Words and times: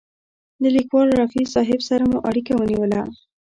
له 0.61 0.69
لیکوال 0.75 1.07
رفیع 1.21 1.45
صاحب 1.55 1.79
سره 1.89 2.03
مو 2.09 2.17
اړیکه 2.29 2.53
ونیوله. 2.55 3.01